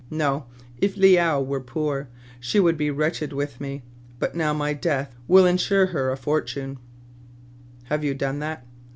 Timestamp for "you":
8.03-8.15